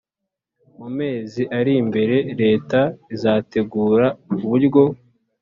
[0.77, 2.79] mu mezi ari mbere, leta
[3.15, 4.83] izategura uburyo